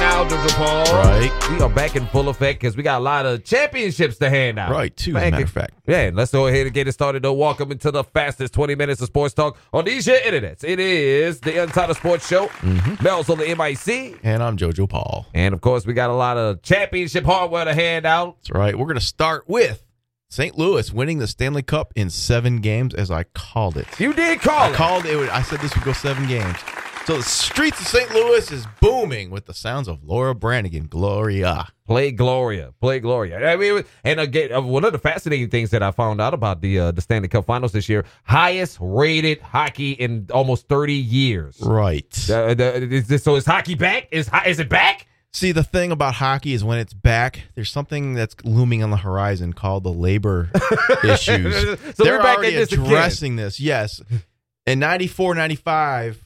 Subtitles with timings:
[0.00, 0.84] now, Jojo Paul.
[0.96, 1.48] Right.
[1.50, 4.58] We are back in full effect because we got a lot of championships to hand
[4.58, 4.70] out.
[4.70, 5.74] Right, too, as a matter of fact.
[5.86, 7.22] Yeah, let's go ahead and get it started.
[7.22, 10.64] Though, welcome into the fastest 20 minutes of sports talk on these your internets.
[10.64, 12.46] It is the Untitled Sports Show.
[12.46, 13.02] Mm-hmm.
[13.04, 14.20] Mel's on the MIC.
[14.22, 15.26] And I'm JoJo Paul.
[15.34, 18.36] And of course, we got a lot of championship hardware to hand out.
[18.38, 18.76] That's right.
[18.78, 19.82] We're going to start with
[20.30, 20.58] St.
[20.58, 23.86] Louis winning the Stanley Cup in seven games, as I called it.
[24.00, 24.74] You did call I it.
[24.74, 25.30] called it.
[25.30, 26.56] I said this would go seven games.
[27.06, 28.10] So the streets of St.
[28.14, 31.68] Louis is booming with the sounds of Laura Branigan, Gloria.
[31.86, 33.46] Play Gloria, play Gloria.
[33.46, 36.62] I mean, and again, uh, one of the fascinating things that I found out about
[36.62, 41.58] the uh, the Stanley Cup Finals this year: highest rated hockey in almost thirty years.
[41.60, 42.06] Right.
[42.30, 44.08] Uh, the- is this- so is hockey back?
[44.10, 45.06] Is is it back?
[45.30, 48.96] See, the thing about hockey is when it's back, there's something that's looming on the
[48.96, 50.50] horizon called the labor
[51.04, 51.54] issues.
[51.96, 52.86] So They're back already at this again.
[52.86, 53.60] addressing this.
[53.60, 54.00] Yes.
[54.66, 56.24] In 94, 95,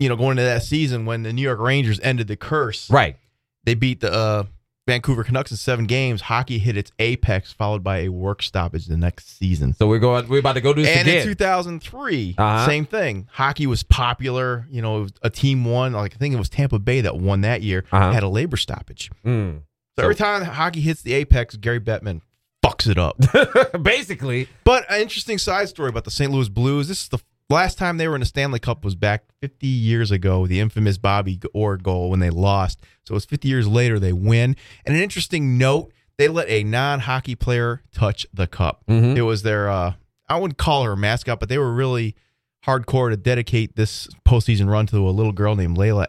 [0.00, 3.16] you know, going into that season when the New York Rangers ended the curse, Right.
[3.64, 4.44] they beat the uh,
[4.88, 6.22] Vancouver Canucks in seven games.
[6.22, 9.72] Hockey hit its apex, followed by a work stoppage the next season.
[9.74, 10.26] So we're going.
[10.26, 12.66] We're about to go do this And in 2003, Uh-huh.
[12.66, 13.28] same thing.
[13.30, 14.66] Hockey was popular.
[14.70, 15.92] You know, a team won.
[15.92, 17.84] Like I think it was Tampa Bay that won that year.
[17.92, 18.10] Uh-huh.
[18.12, 19.10] Had a labor stoppage.
[19.24, 19.60] Mm.
[19.98, 22.22] So every time hockey hits the apex, Gary Bettman
[22.64, 23.16] fucks it up.
[23.82, 26.32] Basically, but an interesting side story about the St.
[26.32, 26.88] Louis Blues.
[26.88, 27.18] This is the
[27.50, 30.96] last time they were in the Stanley Cup was back 50 years ago, the infamous
[30.98, 32.80] Bobby Orr goal when they lost.
[33.04, 34.56] So it was 50 years later they win.
[34.86, 38.82] And an interesting note, they let a non-hockey player touch the cup.
[38.88, 39.16] Mhm.
[39.16, 39.94] It was their uh
[40.28, 42.14] I wouldn't call her a mascot, but they were really
[42.64, 46.08] hardcore to dedicate this postseason run to a little girl named Laila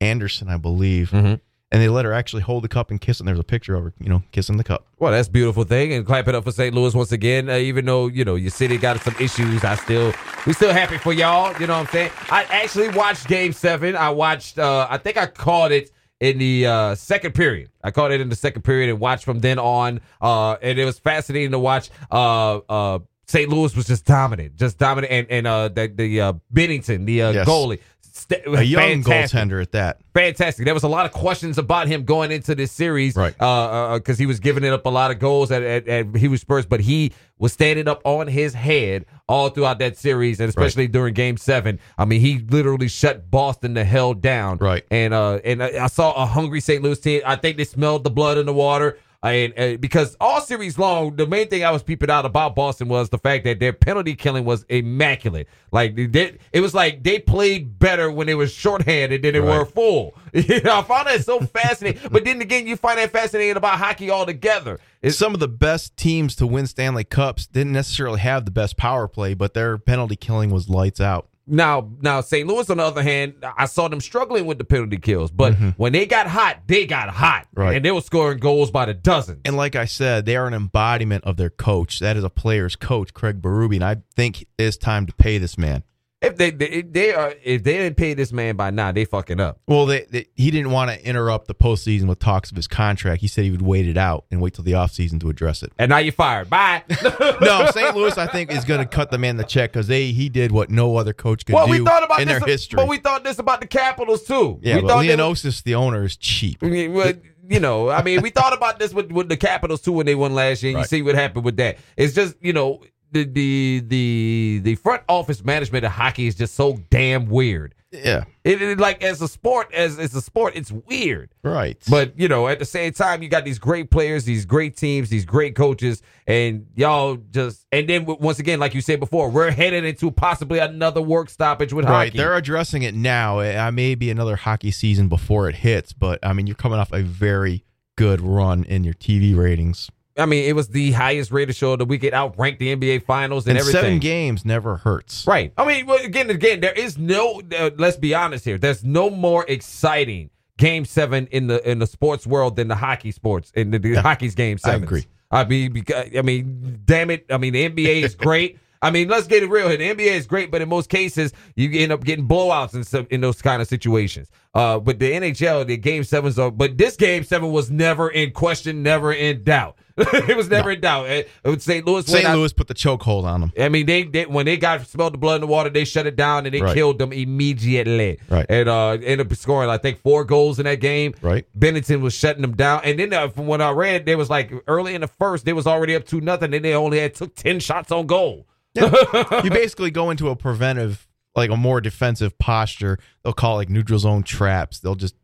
[0.00, 1.10] Anderson, I believe.
[1.10, 1.40] Mhm.
[1.72, 3.20] And they let her actually hold the cup and kiss it.
[3.20, 4.86] And there's a picture of her, you know, kissing the cup.
[4.98, 6.74] well, that's a beautiful thing, and clap it up for St.
[6.74, 7.48] Louis once again.
[7.48, 10.12] Uh, even though you know your city got some issues, I still
[10.46, 11.52] we still happy for y'all.
[11.60, 12.10] You know what I'm saying?
[12.30, 13.94] I actually watched Game Seven.
[13.94, 14.58] I watched.
[14.58, 17.70] uh I think I called it in the uh second period.
[17.84, 20.00] I caught it in the second period and watched from then on.
[20.20, 21.90] Uh, and it was fascinating to watch.
[22.10, 22.98] Uh, uh.
[23.28, 23.48] St.
[23.48, 27.30] Louis was just dominant, just dominant, and and uh the the uh, Binnington, the uh,
[27.30, 27.46] Yes.
[27.48, 27.78] goalie,
[28.20, 30.00] st- A young fantastic goaltender at that.
[30.14, 30.64] fantastic.
[30.64, 33.34] There was a lot of questions about him going into this series, Right.
[33.40, 36.28] Uh, because he was giving it up a lot of goals at, at, at he
[36.28, 40.48] was Spurs, but he was standing up on his head all throughout that series, and
[40.48, 41.78] especially during Game Seven.
[41.96, 44.84] I mean, he literally shut Boston the hell down, Right.
[44.90, 46.82] And uh, and I I saw a hungry St.
[46.82, 47.22] Louis team.
[47.24, 48.98] I think they smelled the blood in the water.
[49.22, 52.88] And uh, because all series long, the main thing I was peeping out about Boston
[52.88, 55.46] was the fact that their penalty killing was immaculate.
[55.70, 59.64] Like they, it was like they played better when they were shorthanded than they were
[59.64, 60.14] full.
[60.32, 62.08] You know, I found that so fascinating.
[62.10, 64.78] but then again, you find that fascinating about hockey altogether.
[65.02, 68.76] It's Some of the best teams to win Stanley Cups didn't necessarily have the best
[68.76, 71.28] power play, but their penalty killing was lights out.
[71.50, 72.46] Now, now St.
[72.46, 75.92] Louis on the other hand, I saw them struggling with the penalty kills, but when
[75.92, 77.60] they got hot, they got hot, Mm-hmm.
[77.60, 77.76] Right.
[77.76, 79.40] And they were scoring goals by the dozens.
[79.44, 81.98] And like I said, they are an embodiment of their coach.
[82.00, 85.58] That is a player's coach, Craig Berube, and I think it's time to pay this
[85.58, 85.82] man.
[86.22, 89.06] If they, they if they are if they didn't pay this man by now, they
[89.06, 89.58] fucking up.
[89.66, 93.22] Well, they, they, he didn't want to interrupt the postseason with talks of his contract.
[93.22, 95.72] He said he would wait it out and wait till the offseason to address it.
[95.78, 96.50] And now you're fired.
[96.50, 96.84] Bye.
[97.40, 97.96] No, St.
[97.96, 100.52] Louis, I think, is going to cut the man the check because they he did
[100.52, 102.76] what no other coach could well, do we thought about in this, their history.
[102.76, 104.58] but we thought this about the Capitals too.
[104.62, 106.58] yeah, we but Leonsis, the owner, is cheap.
[106.62, 107.12] I mean, well,
[107.48, 110.14] you know, I mean, we thought about this with, with the Capitals too when they
[110.14, 110.72] won last year.
[110.72, 111.78] And You see what happened with that.
[111.96, 112.82] It's just you know
[113.12, 117.74] the the the the front office management of hockey is just so damn weird.
[117.92, 121.34] Yeah, It, it like as a sport, as as a sport, it's weird.
[121.42, 121.76] right.
[121.90, 125.08] But you know, at the same time, you got these great players, these great teams,
[125.10, 129.50] these great coaches, and y'all just and then once again, like you said before, we're
[129.50, 131.92] headed into possibly another work stoppage with hockey.
[131.94, 132.18] Right, hockey.
[132.18, 133.40] they're addressing it now.
[133.40, 136.92] I may be another hockey season before it hits, but I mean, you're coming off
[136.92, 137.64] a very
[137.96, 139.90] good run in your TV ratings.
[140.20, 142.04] I mean, it was the highest rated show of the week.
[142.04, 143.82] It outranked the NBA Finals and, And everything.
[143.82, 145.26] seven games never hurts.
[145.26, 145.52] Right.
[145.56, 147.40] I mean, well, again, again, there is no.
[147.56, 148.58] Uh, let's be honest here.
[148.58, 153.10] There's no more exciting Game Seven in the in the sports world than the hockey
[153.12, 155.06] sports in the, the hockey's Game I agree.
[155.30, 157.24] I mean, because I mean, damn it.
[157.30, 158.58] I mean, the NBA is great.
[158.82, 159.76] I mean, let's get it real here.
[159.76, 163.06] The NBA is great, but in most cases, you end up getting blowouts in some
[163.10, 164.28] in those kind of situations.
[164.54, 166.50] Uh, but the NHL, the game sevens are.
[166.50, 169.76] But this game seven was never in question, never in doubt.
[170.28, 171.08] it was never in doubt.
[171.08, 171.86] It, it was St.
[171.86, 172.06] Louis.
[172.06, 172.24] St.
[172.24, 173.52] out- Louis put the chokehold on them.
[173.58, 176.06] I mean, they, they when they got smelled the blood in the water, they shut
[176.06, 176.74] it down and they Right.
[176.74, 178.18] killed them immediately.
[178.28, 178.46] Right.
[178.48, 181.14] And uh, ended up scoring, I think, four goals in that game.
[181.22, 181.46] Right.
[181.58, 184.52] Binnington was shutting them down, and then uh, from what I read, there was like
[184.66, 187.34] early in the first, they was already up to nothing, and they only had took
[187.34, 188.46] ten shots on goal.
[188.74, 189.40] Yeah.
[189.44, 192.98] you basically go into a preventive, like a more defensive posture.
[193.24, 194.78] They'll call it like neutral zone traps.
[194.80, 195.14] They'll just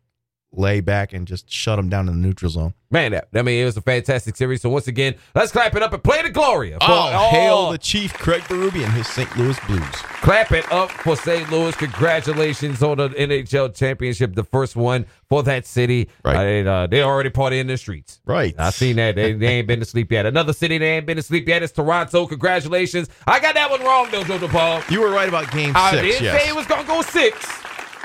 [0.56, 2.75] lay back and just shut them down in the neutral zone.
[2.88, 4.62] Man, that, I mean, it was a fantastic series.
[4.62, 6.79] So once again, let's clap it up and play the Gloria.
[6.81, 9.37] For, Oh, hail the Chief Craig Berube and his St.
[9.37, 9.82] Louis Blues.
[10.23, 11.50] Clap it up for St.
[11.50, 11.75] Louis.
[11.76, 16.08] Congratulations on the NHL championship, the first one for that city.
[16.25, 16.37] Right.
[16.37, 18.20] Uh, and, uh, they already party in the streets.
[18.25, 18.55] Right.
[18.56, 19.17] I seen that.
[19.17, 20.25] They, they ain't been to sleep yet.
[20.25, 22.26] Another city they ain't been to sleep yet is Toronto.
[22.26, 23.08] Congratulations.
[23.26, 24.88] I got that one wrong, though, Joe DePaul.
[24.91, 26.03] You were right about game I six.
[26.03, 26.41] didn't yes.
[26.43, 27.44] say it was going to go six,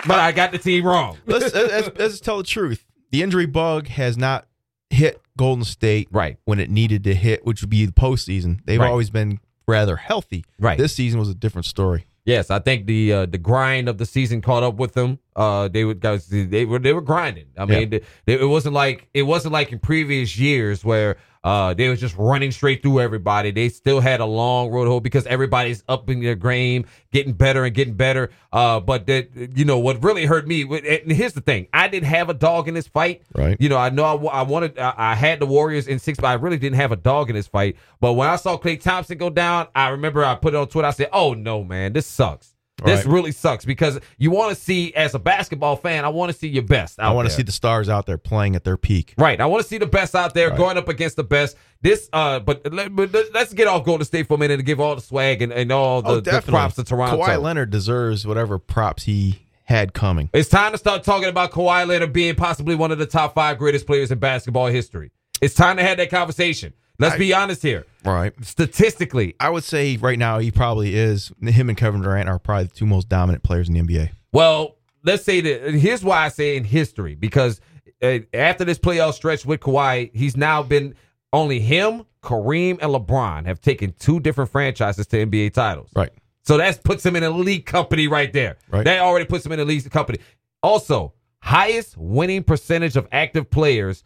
[0.07, 1.17] but I got the team wrong.
[1.25, 2.85] let's, let's, let's tell the truth.
[3.11, 4.47] The injury bug has not
[4.89, 6.37] hit Golden State Right.
[6.45, 8.59] when it needed to hit, which would be the postseason.
[8.65, 8.89] They've Right.
[8.89, 10.45] always been rather healthy.
[10.59, 10.77] Right.
[10.77, 12.05] This season was a different story.
[12.25, 15.17] Yes, I think the uh, the grind of the season caught up with them.
[15.35, 17.45] Uh, they would guys they were they were grinding.
[17.57, 21.73] I mean, they, they- it wasn't like it wasn't like in previous years where uh
[21.73, 23.49] they was just running straight through everybody.
[23.49, 27.63] They still had a long road to hoe because everybody's upping their game, getting better
[27.65, 28.29] and getting better.
[28.53, 30.61] Uh, but that you know what really hurt me.
[30.63, 33.21] And here's the thing: I didn't have a dog in this fight.
[33.33, 33.55] Right.
[33.59, 36.27] You know, I know I, I wanted I, I had the Warriors in six, but
[36.27, 37.77] I really didn't have a dog in this fight.
[38.01, 40.89] But when I saw Klay Thompson go down, I remember I put it on Twitter.
[40.89, 42.50] I said, "Oh no, man, this sucks."
[42.83, 43.13] This Right.
[43.13, 46.47] really sucks because you want to see, as a basketball fan, I want to see
[46.47, 46.99] your best.
[46.99, 49.13] I want to see the stars out there playing at their peak.
[49.19, 49.39] Right.
[49.39, 50.57] I want to see the best out there Right.
[50.57, 51.55] going up against the best.
[51.83, 54.79] This, uh, but, let, but let's get off Golden State for a minute and give
[54.79, 57.17] all the swag and, and all the, the props to Toronto.
[57.21, 60.29] Oh, Kawhi Leonard deserves whatever props he had coming.
[60.33, 63.59] It's time to start talking about Kawhi Leonard being possibly one of the top five
[63.59, 65.11] greatest players in basketball history.
[65.39, 66.73] It's time to have that conversation.
[66.99, 67.85] Let's I- be honest here.
[68.03, 68.33] Right.
[68.43, 71.31] Statistically, I would say right now he probably is.
[71.41, 74.11] Him and Kevin Durant are probably the two most dominant players in the NBA.
[74.33, 75.73] Well, let's say that.
[75.75, 77.61] Here's why I say in history because
[78.01, 80.95] uh, after this playoff stretch with Kawhi, he's now been
[81.33, 85.91] only him, Kareem, and LeBron have taken two different franchises to NBA titles.
[85.95, 86.11] Right.
[86.43, 88.57] So that puts him in elite company right there.
[88.69, 88.83] Right.
[88.83, 90.19] That already puts him in elite company.
[90.63, 94.03] Also, highest winning percentage of active players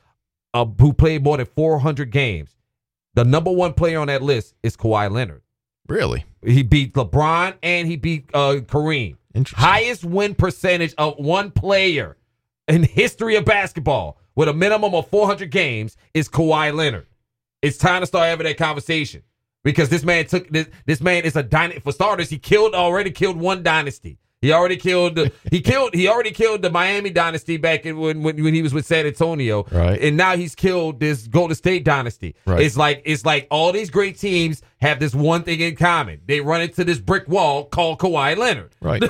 [0.54, 2.56] uh, who played more than 400 games.
[3.16, 5.42] The number one player on that list is Kawhi Leonard.
[5.88, 9.18] Really He beat LeBron and he beat uh, Kareem.
[9.34, 9.64] interesting.
[9.64, 12.18] Highest win percentage of one player
[12.68, 17.08] in history of basketball with a minimum of 400 games is Kawhi Leonard.
[17.62, 19.24] It's time to start having that conversation
[19.64, 20.68] because this man took this.
[20.86, 21.80] This man is a dynasty.
[21.80, 24.18] For starters, he killed already killed one dynasty.
[24.46, 25.16] He already killed.
[25.16, 25.96] The, he killed.
[25.96, 29.08] He already killed the Miami dynasty back in, when, when when he was with San
[29.08, 29.66] Antonio.
[29.72, 30.00] Right.
[30.00, 32.36] And now he's killed this Golden State dynasty.
[32.46, 32.62] Right.
[32.62, 36.22] It's like it's like all these great teams have this one thing in common.
[36.28, 38.76] They run into this brick wall called Kawhi Leonard.
[38.82, 39.04] Right.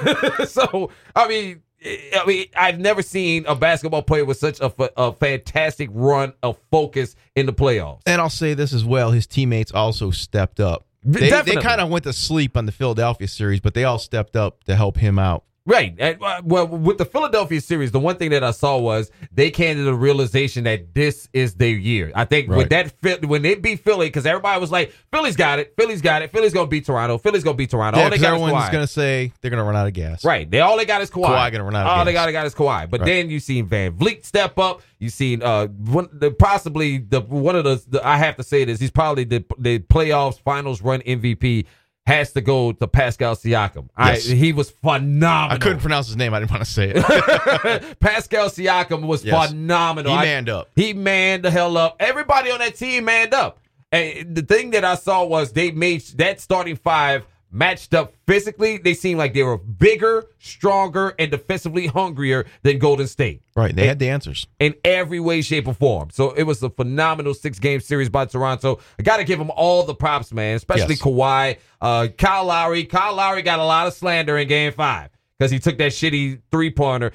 [0.47, 5.11] so I mean, I mean, I've never seen a basketball player with such a, a
[5.11, 8.03] fantastic run of focus in the playoffs.
[8.05, 10.85] And I'll say this as well: his teammates also stepped up.
[11.05, 14.35] They, they kind of went to sleep on the Philadelphia series, but they all stepped
[14.35, 15.43] up to help him out.
[15.67, 15.95] Right.
[15.97, 19.49] And, uh, well, with the Philadelphia series, the one thing that I saw was they
[19.49, 22.11] came to the realization that this is their year.
[22.13, 22.93] I think with that
[23.25, 25.73] when they beat Philly, because everybody was like, "Philly's got it.
[25.75, 26.31] Philly's got it.
[26.31, 27.17] Philly's gonna beat Toronto.
[27.17, 29.63] Philly's gonna beat Toronto." Yeah, all they got is everyone's to say they're going to
[29.63, 30.23] run out of gas.
[30.23, 30.49] Right.
[30.49, 31.25] They all they got is Kawhi.
[31.29, 32.27] Kawhi gonna run out of All they gas.
[32.27, 32.87] got, got is Kawhi.
[32.89, 33.07] But Right.
[33.07, 34.81] then you seen VanVleet step up.
[34.99, 38.65] You seen uh one the possibly the one of the, the I have to say
[38.65, 38.79] this.
[38.79, 41.65] He's probably the the playoffs finals run MVP
[42.05, 43.89] has to go to Pascal Siakam.
[43.97, 44.29] Yes.
[44.29, 45.55] I, he was phenomenal.
[45.55, 46.33] I couldn't pronounce his name.
[46.33, 47.99] I didn't want to say it.
[47.99, 49.49] Pascal Siakam was Yes.
[49.49, 50.11] phenomenal.
[50.11, 50.69] he manned up.
[50.75, 51.95] he manned the hell up.
[51.99, 53.59] Everybody on that team manned up.
[53.91, 58.77] And the thing that I saw was they made that starting five matched up physically.
[58.77, 63.73] They seemed like they were bigger, stronger, and defensively hungrier than Golden State Right.
[63.75, 64.47] They had the answers.
[64.59, 66.09] in every way, shape, or form.
[66.11, 68.79] So it was a phenomenal six game series by Toronto.
[68.99, 71.01] I got to give them all the props, man, especially Yes.
[71.01, 72.83] Kawhi, uh, Kyle Lowry.
[72.83, 75.09] Kyle Lowry got a lot of slander in game five.
[75.37, 77.11] Because he took that shitty three pointer,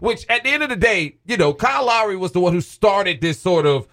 [0.00, 2.60] which at the end of the day, you know, Kyle Lowry was the one who
[2.60, 3.86] started this sort of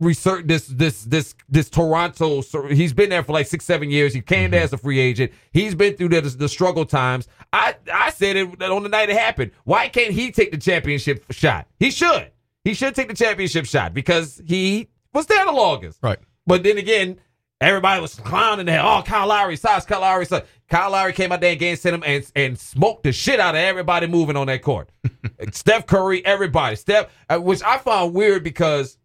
[0.00, 2.40] research this this this this Toronto.
[2.40, 4.12] so He's been there for like six seven years.
[4.12, 5.30] He came there as a free agent.
[5.52, 7.28] He's been through the, the struggle times.
[7.52, 9.52] I I said it on the night it happened.
[9.64, 11.68] Why can't he take the championship shot?
[11.78, 12.30] He should.
[12.64, 15.98] He should take the championship shot because he was there the longest.
[16.02, 16.18] Right.
[16.46, 17.18] But then again,
[17.60, 18.82] everybody was clowning there.
[18.82, 20.42] Oh, Kyle Lowry size, Kyle Lowry size.
[20.68, 23.54] Kyle Lowry came out there and game against him and and smoked the shit out
[23.54, 24.90] of everybody moving on that court.
[25.52, 26.76] Steph Curry, everybody.
[26.76, 28.96] Steph, uh, which I found weird because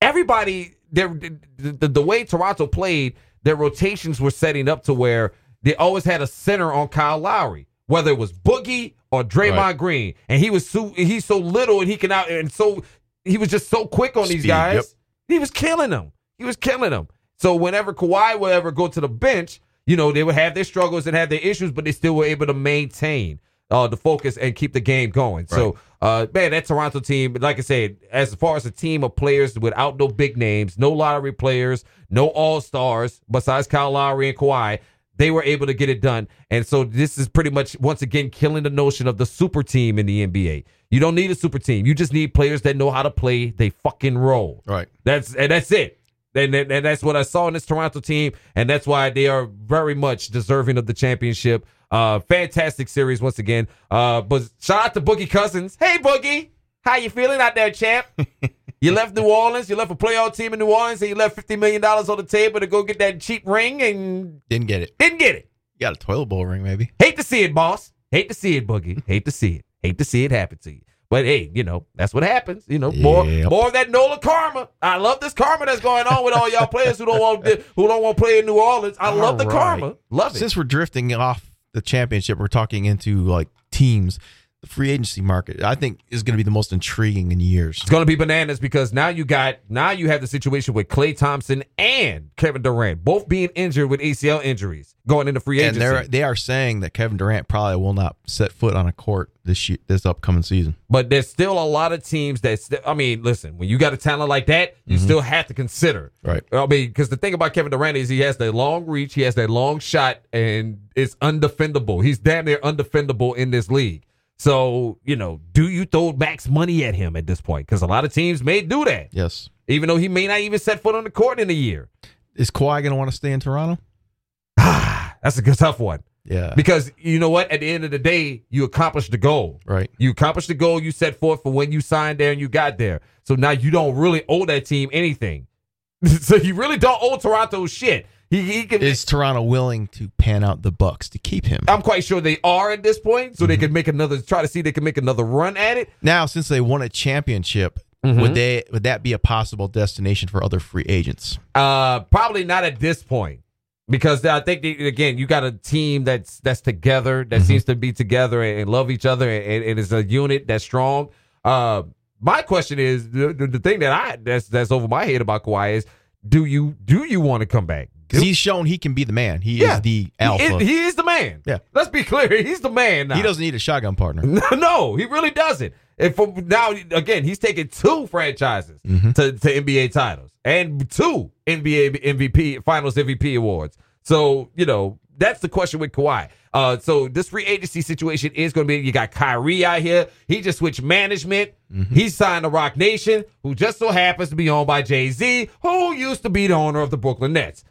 [0.00, 5.74] everybody the, the, the way Toronto played, their rotations were setting up to where they
[5.76, 9.78] always had a center on Kyle Lowry, whether it was Boogie or Draymond Right.
[9.78, 12.82] Green, and he was so he's so little and he can out and so
[13.24, 14.74] he was just so quick on these guys.
[14.74, 14.84] yep.
[15.28, 16.12] He was killing them.
[16.38, 17.08] He was killing them.
[17.38, 20.64] So whenever Kawhi would ever go to the bench, you know they would have their
[20.64, 24.36] struggles and have their issues, but they still were able to maintain uh, the focus
[24.36, 25.46] and keep the game going.
[25.48, 29.16] So Uh, man, that Toronto team, like I said, as far as a team of
[29.16, 34.38] players without no big names, no lottery players, no all stars besides Kyle Lowry and
[34.38, 34.78] Kawhi,
[35.16, 36.28] they were able to get it done.
[36.50, 39.98] And so this is pretty much once again killing the notion of the super team
[39.98, 40.64] in the NBA.
[40.90, 41.86] You don't need a super team.
[41.86, 44.62] You just need players that know how to play they fucking role.
[44.66, 44.88] Right.
[45.04, 46.00] That's and that's it.
[46.34, 49.26] And, and, and that's what I saw in this Toronto team, and that's why they
[49.26, 51.64] are very much deserving of the championship.
[51.90, 53.68] Uh, fantastic series once again.
[53.90, 55.76] Uh, but shout out to Boogie Cousins.
[55.78, 56.50] Hey Boogie,
[56.82, 58.06] how you feeling out there, champ?
[58.80, 61.34] you left New Orleans, you left a playoff team in New Orleans, and you left
[61.36, 64.82] fifty million dollars on the table to go get that cheap ring, and Didn't get
[64.82, 64.98] it.
[64.98, 65.48] didn't get it.
[65.74, 66.90] You got a toilet bowl ring, maybe.
[66.98, 67.92] Hate to see it, boss.
[68.10, 69.02] Hate to see it, Boogie.
[69.06, 69.64] Hate to see it.
[69.82, 70.80] Hate to see it happen to you.
[71.08, 72.64] But hey, you know that's what happens.
[72.66, 73.50] You know more Yep.
[73.50, 74.68] more of that Nola karma.
[74.82, 77.62] I love this karma that's going on with all y'all players who don't want to,
[77.76, 78.96] who don't want to play in New Orleans.
[78.98, 79.56] I love the All right.
[79.80, 79.96] karma.
[80.10, 80.38] Love it.
[80.40, 84.18] Since we're drifting off the championship, we're talking into like teams.
[84.66, 87.78] The free agency market, I think, is going to be the most intriguing in years.
[87.80, 90.88] It's going to be bananas because now you got now you have the situation with
[90.88, 95.76] Klay Thompson and Kevin Durant both being injured with ACL injuries going into free And
[95.76, 95.78] agency.
[95.78, 99.30] they're they are saying that Kevin Durant probably will not set foot on a court
[99.44, 100.74] this year, this upcoming season.
[100.90, 103.94] But there's still a lot of teams that, st- I mean, listen, when you got
[103.94, 105.04] a talent like that, you mm-hmm.
[105.04, 106.12] still have to consider.
[106.22, 106.42] Right.
[106.52, 109.22] I mean, because the thing about Kevin Durant is he has that long reach, he
[109.22, 112.04] has that long shot, and it's undefendable.
[112.04, 114.02] He's damn near undefendable in this league.
[114.38, 117.66] So, you know, do you throw max money at him at this point?
[117.66, 119.48] Because a lot of teams may do that, Yes.
[119.66, 121.88] even though he may not even set foot on the court in a year.
[122.34, 123.78] Is Kawhi going to want to stay in Toronto?
[124.56, 126.02] That's a good tough one.
[126.24, 126.54] Yeah.
[126.54, 127.50] Because you know what?
[127.50, 129.60] At the end of the day, you accomplished the goal.
[129.64, 129.90] right.
[129.96, 132.78] You accomplished the goal you set forth for when you signed there and you got
[132.78, 133.00] there.
[133.22, 135.46] So now you don't really owe that team anything.
[136.20, 138.06] so you really don't owe Toronto shit.
[138.30, 138.82] He, he can.
[138.82, 141.64] Is Toronto willing to pan out the Bucks to keep him?
[141.68, 144.48] I'm quite sure they are at this point, so they could make another try to
[144.48, 145.90] see they can make another run at it.
[146.02, 150.42] Now, since they won a championship, would they would that be a possible destination for
[150.42, 151.38] other free agents?
[151.54, 153.40] Uh, probably not at this point
[153.88, 157.74] because I think they, again you got a team that's that's together that seems to
[157.74, 161.10] be together and, and love each other and, and is a unit that's strong.
[161.44, 161.84] Uh,
[162.20, 165.44] my question is the, the, the thing that I that's that's over my head about
[165.44, 165.86] Kawhi is
[166.28, 167.90] do you do you want to come back?
[168.08, 169.40] Because he's shown he can be the man.
[169.40, 169.74] He Yeah.
[169.76, 170.58] is the He, alpha.
[170.64, 171.42] he is the man.
[171.46, 171.58] Yeah.
[171.74, 172.28] let's be clear.
[172.42, 173.08] He's the man.
[173.08, 173.16] Now.
[173.16, 174.22] he doesn't need a shotgun partner.
[174.56, 175.72] No, he really doesn't.
[175.98, 179.12] And for now, again, he's taken two franchises Mm-hmm.
[179.12, 183.76] to, to NBA titles and two NBA MVP Finals MVP awards.
[184.02, 186.28] So you know that's the question with Kawhi.
[186.52, 188.76] Uh, so this free agency situation is going to be.
[188.78, 190.08] You got Kyrie out here.
[190.28, 191.52] He just switched management.
[191.72, 191.94] Mm-hmm.
[191.94, 195.50] He signed the Roc Nation, who just so happens to be owned by Jay Z,
[195.62, 197.64] who used to be the owner of the Brooklyn Nets.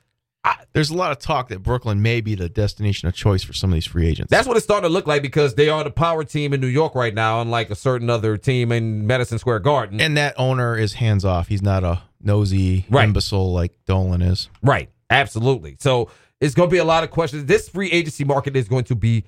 [0.73, 3.69] There's a lot of talk that Brooklyn may be the destination of choice for some
[3.71, 4.29] of these free agents.
[4.29, 6.67] That's what it's starting to look like because they are the power team in New
[6.67, 10.01] York right now, unlike a certain other team in Madison Square Garden.
[10.01, 11.47] and that owner is hands off.
[11.47, 13.05] He's not a nosy Right.
[13.05, 14.49] imbecile like Dolan is.
[14.61, 14.89] Right.
[15.09, 15.77] Absolutely.
[15.79, 16.09] So
[16.41, 17.45] it's going to be a lot of questions.
[17.45, 19.23] This free agency market is going to be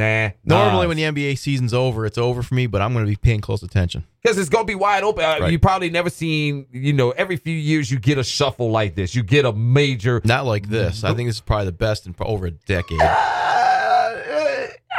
[0.00, 0.36] bananas.
[0.44, 3.16] Normally, when the NBA season's over, it's over for me, but I'm going to be
[3.16, 4.04] paying close attention.
[4.22, 5.24] because it's going to be wide open.
[5.24, 5.52] Uh, Right.
[5.52, 9.14] You probably never seen, you know, every few years you get a shuffle like this.
[9.14, 10.20] You get a major.
[10.24, 11.04] Not like this.
[11.04, 12.98] I think this is probably the best in over a decade.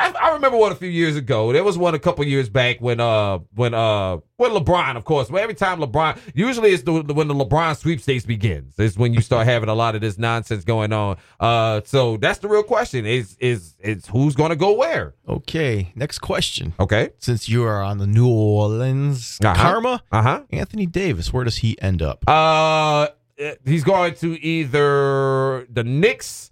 [0.01, 1.51] I, I remember one a few years ago.
[1.53, 5.29] There was one a couple years back when uh when uh when LeBron, of course.
[5.29, 8.77] Well, every time LeBron, usually it's the, when the LeBron sweepstakes begins.
[8.79, 11.17] Is when you start having a lot of this nonsense going on.
[11.39, 15.13] Uh, so that's the real question: is is is who's going to go where?
[15.29, 16.73] Okay, next question.
[16.79, 17.09] Okay.
[17.19, 19.53] Since you are on the New Orleans Uh-huh.
[19.55, 20.43] Karma, Uh huh.
[20.51, 22.23] Anthony Davis, where does he end up?
[22.27, 23.07] Uh,
[23.65, 26.50] he's going to either the Knicks,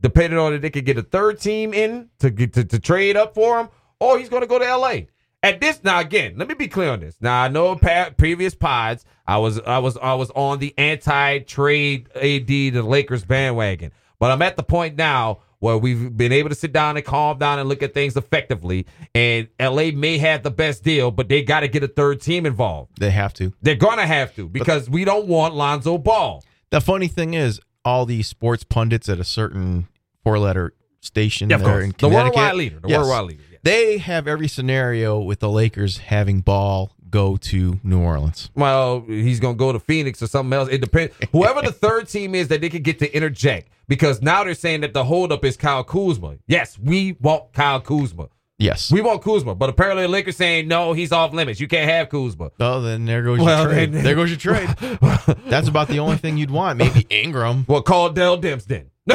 [0.00, 3.16] depending on if they could get a third team in to get to, to trade
[3.16, 5.00] up for him, or he's going to go to LA.
[5.42, 7.16] At this now again, let me be clear on this.
[7.20, 12.08] Now I know pa- previous pods, I was I was I was on the anti-trade
[12.14, 16.48] AD to the Lakers bandwagon, but I'm at the point now where we've been able
[16.48, 18.86] to sit down and calm down and look at things effectively.
[19.14, 22.46] And LA may have the best deal, but they got to get a third team
[22.46, 22.98] involved.
[22.98, 23.52] They have to.
[23.62, 26.42] They're gonna have to because we don't want Lonzo Ball.
[26.70, 29.88] The funny thing is, all these sports pundits at a certain
[30.24, 31.98] four-letter station there in Connecticut.
[31.98, 32.80] the worldwide leader.
[32.80, 32.98] The Yes.
[32.98, 33.42] worldwide leader.
[33.50, 33.58] yeah.
[33.62, 38.50] they have every scenario with the Lakers having ball go to New Orleans.
[38.54, 40.68] Well, he's gonna go to Phoenix or something else.
[40.70, 41.14] It depends.
[41.32, 44.82] Whoever the third team is that they could get to interject because now they're saying
[44.82, 46.36] that the holdup is Kyle Kuzma.
[46.46, 48.28] Yes, we want Kyle Kuzma.
[48.58, 48.92] Yes.
[48.92, 51.58] We want Kuzma, but apparently the Lakers saying no, he's off limits.
[51.60, 52.50] You can't have Kuzma.
[52.60, 53.92] Oh, then there goes your trade.
[53.92, 54.68] then- there goes your trade.
[55.46, 56.78] That's about the only thing you'd want.
[56.78, 57.64] Maybe Ingram.
[57.66, 58.89] Well, call Dell Demps then.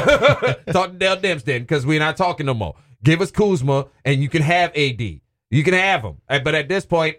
[0.71, 2.75] Talk to Dell Demps because we're not talking no more.
[3.03, 5.01] Give us Kuzma, and you can have AD.
[5.51, 7.17] You can have them, but at this point,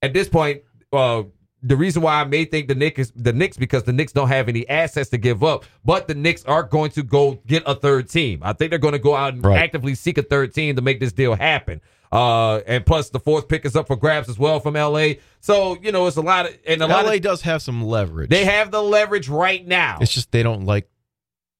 [0.00, 0.62] at this point,
[0.92, 1.24] uh,
[1.60, 4.28] the reason why I may think the Knicks is the Knicks because the Knicks don't
[4.28, 7.74] have any assets to give up, but the Knicks are going to go get a
[7.74, 8.40] third team.
[8.44, 9.58] I think they're going to go out and Right.
[9.58, 11.80] actively seek a third team to make this deal happen.
[12.12, 15.14] Uh, and plus the fourth pick is up for grabs as well from LA.
[15.40, 17.82] So you know it's a lot of and a lot LA of does have some
[17.84, 18.30] leverage.
[18.30, 19.98] they have the leverage right now.
[20.00, 20.88] It's just they don't like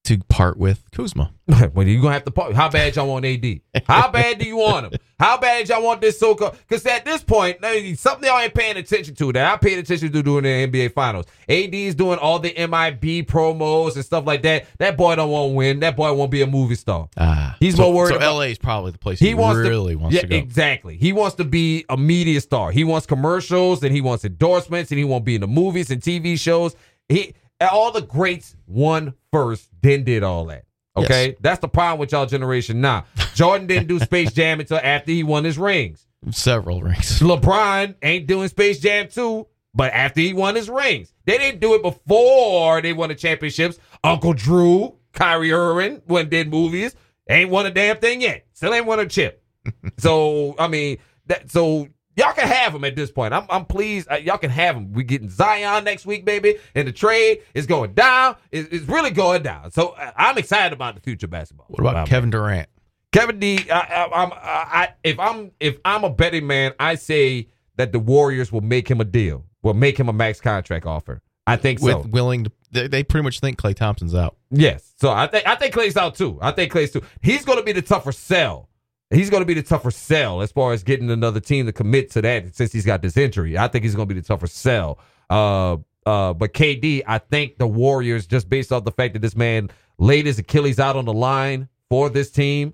[0.05, 1.31] to part with Kuzma.
[1.73, 2.31] well, you gonna have to.
[2.31, 3.59] part- How bad y'all want AD?
[3.85, 4.99] How bad do you want him?
[5.19, 6.57] How bad y'all want this so called?
[6.67, 7.57] Because at this point,
[7.97, 11.25] something y'all ain't paying attention to that I paid attention to during the NBA Finals.
[11.47, 14.65] AD is doing all the MIB promos and stuff like that.
[14.79, 15.79] That boy don't want to win.
[15.81, 17.09] That boy won't be a movie star.
[17.17, 19.57] Ah, He's so, more worried So about- LA is probably the place He he, wants
[19.59, 20.35] really to, wants yeah, to go.
[20.37, 20.97] exactly.
[20.97, 22.71] He wants to be a media star.
[22.71, 26.01] He wants commercials and he wants endorsements and he won't be in the movies and
[26.01, 26.75] TV shows.
[27.09, 30.65] He all the greats won first, then did all that.
[30.97, 31.35] Okay, Yes.
[31.41, 33.05] that's the problem with y'all generation now.
[33.35, 36.05] Jordan didn't do Space Jam until after he won his rings.
[36.31, 37.19] Several rings.
[37.19, 41.13] LeBron ain't doing Space Jam 2, but after he won his rings.
[41.25, 43.77] They didn't do it before they won the championships.
[44.03, 46.95] Uncle Drew, Kyrie Irving, when did movies,
[47.29, 48.45] ain't won a damn thing yet.
[48.53, 49.41] Still ain't won a chip.
[49.99, 50.97] so, I mean,
[51.27, 51.87] that so
[52.19, 53.33] y'all can have him at this point.
[53.33, 54.07] I'm I'm pleased.
[54.11, 54.91] Uh, y'all can have him.
[54.93, 56.57] We getting Zion next week, baby.
[56.75, 58.35] And the trade is going down.
[58.51, 59.71] It's, it's really going down.
[59.71, 61.67] So uh, I'm excited about the future of basketball.
[61.69, 62.69] What about Wow, Kevin Durant?
[63.11, 67.47] Kevin D, I, I, I'm, I, if I'm if I'm a betting man, I say
[67.77, 71.21] that the Warriors will make him a deal, will make him a max contract offer.
[71.47, 72.09] I think With so.
[72.09, 74.37] willing to, they, they pretty much think Klay Thompson's out.
[74.51, 74.93] Yes.
[75.01, 76.37] So I think I think Klay's out too.
[76.39, 77.01] I think Klay's too.
[77.23, 78.69] He's going to be the tougher sell.
[79.11, 82.11] He's going to be the tougher sell as far as getting another team to commit
[82.11, 83.57] to that since he's got this injury.
[83.57, 84.99] I think he's going to be the tougher sell.
[85.29, 89.35] Uh, uh, but KD, I think the Warriors, just based off the fact that this
[89.35, 92.73] man laid his Achilles out on the line for this team,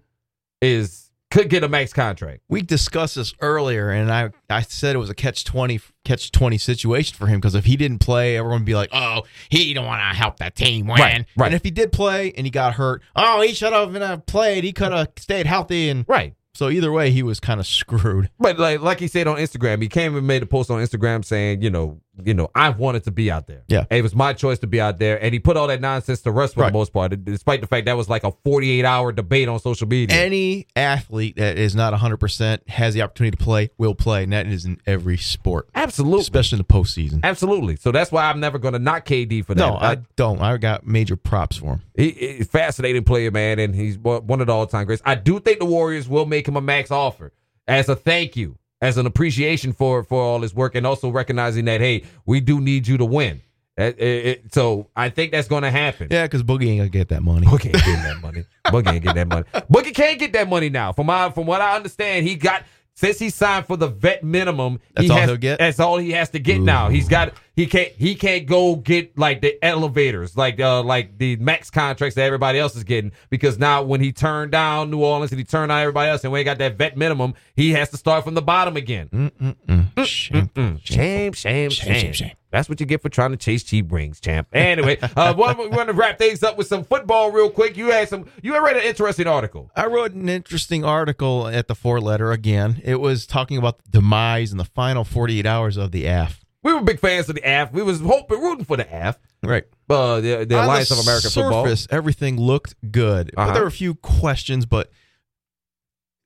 [0.62, 1.04] is
[1.35, 2.41] could get a max contract.
[2.49, 6.57] We discussed this earlier, and I, I said it was a catch twenty catch twenty
[6.57, 9.85] situation for him because if he didn't play, everyone would be like, "Oh, he don't
[9.85, 11.45] want to help that team win." Right, right.
[11.47, 14.63] And if he did play and he got hurt, oh, he should have uh, played.
[14.63, 16.33] He could have stayed healthy, and Right.
[16.53, 18.29] so either way, he was kind of screwed.
[18.39, 21.23] But like like he said on Instagram, he came and made a post on Instagram
[21.25, 23.63] saying, you know, you know, I wanted to be out there.
[23.67, 23.86] Yeah.
[23.89, 26.32] it was my choice to be out there, and he put all that nonsense to
[26.32, 26.67] rest for Right.
[26.67, 29.88] the most part, despite the fact that was like a forty-eight hour debate on social
[29.88, 30.15] media.
[30.15, 34.34] Any athlete that is not hundred percent has the opportunity to play will play, and
[34.34, 37.19] that is in every sport, Absolutely, especially in the postseason.
[37.23, 37.75] absolutely.
[37.75, 39.60] So that's why I'm never going to knock KD for that.
[39.67, 40.39] No, I don't.
[40.41, 41.82] I got major props for him.
[41.95, 45.01] He, he's a fascinating player, man, and he's one one of the all time greats.
[45.06, 47.34] I do think the Warriors will make him a max offer
[47.67, 51.65] as a thank you, as an appreciation for for all his work, and also recognizing
[51.65, 53.41] that hey, we do need you to win.
[53.77, 56.07] Uh, it- it- so I think that's going to happen.
[56.09, 57.45] Yeah, because Boogie ain't gonna get that money.
[57.47, 58.45] Boogie ain't getting that money.
[58.67, 59.43] Boogie ain't getting that money.
[59.69, 60.93] Boogie can't get that money now.
[60.93, 62.63] From my, from what I understand, he got
[62.95, 64.79] since he signed for the vet minimum.
[64.95, 65.60] That's he all has, he'll get?
[65.60, 66.89] That's all he has to get now.
[66.89, 71.36] He's got he can't he can't go get like the elevators, like uh like the
[71.38, 75.31] max contracts that everybody else is getting because now when he turned down New Orleans
[75.31, 77.89] and he turned down everybody else and when he got that vet minimum, he has
[77.89, 79.10] to start from the bottom again.
[79.10, 80.05] Mm-mm-mm.
[80.05, 80.49] Shame.
[80.55, 82.31] Mm, shame, shame, Shame, shame, shame, shame.
[82.55, 84.47] That's what you get for trying to chase cheap rings, champ.
[84.53, 87.75] Anyway, uh, we want to wrap things up with some football real quick.
[87.75, 88.27] You had some.
[88.41, 89.69] You had read an interesting article.
[89.75, 92.81] I wrote an interesting article at the four letter again.
[92.85, 96.45] It was talking about the demise in the final 48 hours of the AF.
[96.63, 97.73] We were big fans of the AF.
[97.73, 99.65] We was hoping, rooting for the AF, Right.
[99.89, 101.65] uh, the, the Alliance the of American Football.
[101.65, 103.31] surface, everything looked good.
[103.35, 103.47] Uh-huh.
[103.49, 104.89] But there were a few questions, but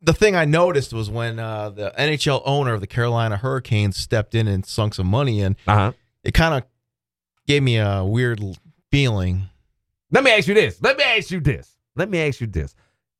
[0.01, 4.33] the thing I noticed was when uh, the NHL owner of the Carolina Hurricanes stepped
[4.33, 5.91] in and sunk some money in, Uh huh.
[6.29, 6.63] It kind of
[7.47, 8.39] gave me a weird
[8.91, 9.49] feeling.
[10.11, 10.79] Let me ask you this.
[10.79, 11.75] Let me ask you this.
[11.95, 12.75] Let me ask you this,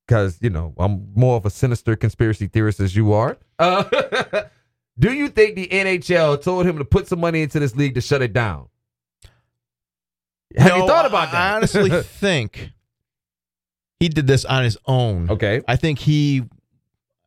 [0.06, 3.36] because you know I'm more of a sinister conspiracy theorist as you are.
[3.58, 3.84] Uh,
[5.00, 8.02] do you think the NHL told him to put some money into this league to
[8.02, 8.68] shut it down?
[10.56, 11.54] Have you thought about that?
[11.54, 12.70] I honestly think
[14.00, 15.32] he did this on his own.
[15.32, 15.64] okay.
[15.68, 16.44] I think he,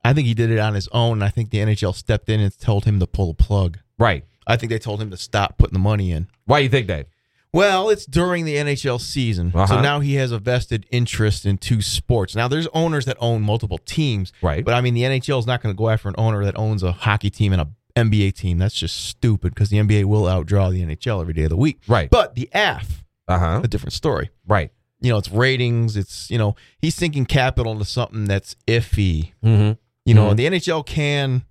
[0.04, 1.14] I think he did it on his own.
[1.14, 3.80] And I think the NHL stepped in and told him to pull the plug.
[3.98, 4.24] Right.
[4.46, 6.28] I think they told him to stop putting the money in.
[6.46, 7.06] Why do you think that?
[7.54, 9.80] Well, it's during the NHL season, so Uh-huh.
[9.82, 12.34] now he has a vested interest in two sports.
[12.34, 14.64] Now, there's owners that own multiple teams, Right.
[14.64, 16.82] but I mean, the NHL is not going to go after an owner that owns
[16.82, 18.56] a hockey team and a NBA team.
[18.56, 21.80] That's just stupid because the NBA will outdraw the NHL every day of the week.
[21.86, 22.08] Right.
[22.08, 23.60] But the AF, Uh huh.
[23.62, 24.30] a different story.
[24.48, 24.70] Right.
[25.02, 25.94] You know, it's ratings.
[25.94, 29.32] It's you know, he's sinking capital into something that's iffy.
[29.44, 29.72] Mm-hmm.
[30.06, 30.36] You know, Mhm.
[30.36, 31.44] the NHL can,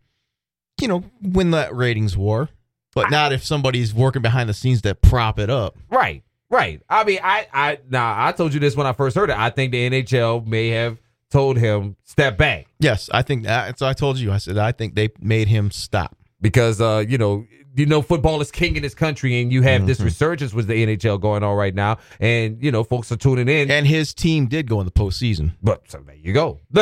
[0.81, 2.49] you know, win that ratings war,
[2.93, 5.77] but not if somebody's working behind the scenes to prop it up.
[5.89, 6.81] Right, right.
[6.89, 9.37] I mean, I, I, now I told you this when I first heard it.
[9.37, 10.97] I think the NHL may have
[11.29, 13.79] told him step back Yes, I think that.
[13.79, 14.31] So I told you.
[14.33, 16.17] I said I think they made him stop.
[16.41, 19.87] because uh, you know you know football is king in this country, and you have
[19.87, 20.05] this Mm-hmm.
[20.07, 23.71] resurgence with the NHL going on right now, and you know folks are tuning in.
[23.71, 25.53] And his team did go in the postseason.
[25.63, 26.59] But so there you go.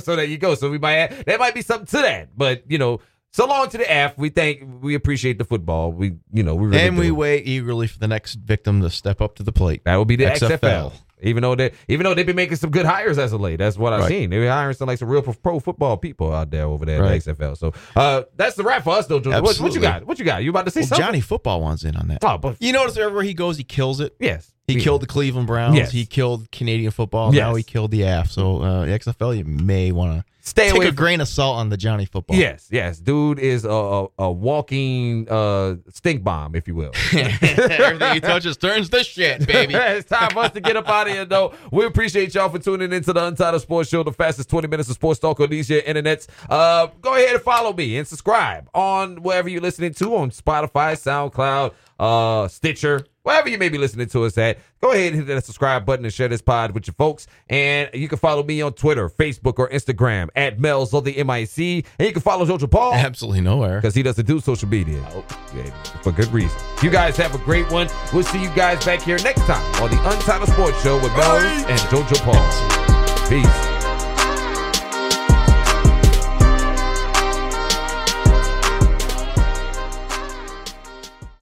[0.00, 0.54] so there you go.
[0.54, 2.36] So we might add, there might be something to that.
[2.36, 3.00] But you know,
[3.34, 4.16] so long to the F.
[4.16, 5.90] We thank we appreciate the football.
[5.92, 7.14] We you know we really and we do.
[7.16, 9.82] wait eagerly for the next victim to step up to the plate.
[9.84, 10.58] that would be the XFL.
[10.58, 10.92] XFL.
[11.22, 13.56] Even though they even though they've been making some good hires as of late.
[13.56, 14.08] That's what I've Right.
[14.08, 14.30] seen.
[14.30, 17.16] They're hiring some like some real pro, football people out there over there Right.
[17.16, 17.56] at the XFL.
[17.56, 19.20] So uh that's the wrap for us though.
[19.20, 20.06] What, what you got?
[20.06, 20.44] What you got?
[20.44, 21.04] You about to say Well, something?
[21.06, 22.18] Johnny Football wants in on that.
[22.22, 24.14] Oh, but You notice everywhere he goes, he kills it.
[24.20, 24.52] yes.
[24.66, 24.80] He Yeah.
[24.84, 25.76] killed the Cleveland Browns.
[25.76, 25.90] Yes.
[25.92, 27.34] He killed Canadian football.
[27.34, 27.40] Yes.
[27.42, 28.30] Now he killed the AF.
[28.30, 31.56] So uh, XFL, you may want to Stay take away a from- grain of salt
[31.56, 32.36] on the Johnny Football.
[32.36, 32.98] Yes, yes.
[32.98, 36.92] Dude is a, a, a walking uh, stink bomb, if you will.
[37.14, 39.74] Everything he touches turns to shit, baby.
[39.76, 41.54] it's time for us to get up out of here, though.
[41.70, 44.96] We appreciate y'all for tuning into the Untitled Sports Show, the fastest 20 minutes of
[44.96, 46.28] sports talk on these here internets.
[46.50, 50.92] Uh, go ahead and follow me and subscribe on wherever you're listening to on Spotify,
[50.92, 54.58] SoundCloud, uh, Stitcher, wherever you may be listening to us at.
[54.80, 57.26] Go ahead and hit that subscribe button and share this pod with your folks.
[57.50, 61.84] And you can follow me on Twitter, Facebook, or Instagram at Mel's of the MIC.
[61.98, 63.80] And you can follow Jojo Paul Absolutely nowhere.
[63.80, 65.00] because he doesn't do social media
[65.54, 65.64] Yeah,
[66.02, 66.58] for good reason.
[66.82, 67.88] You guys have a great one.
[68.12, 71.36] We'll see you guys back here next time on the Untitled Sports Show with Mel
[71.36, 73.28] and JoJo Paul.
[73.28, 73.73] Peace.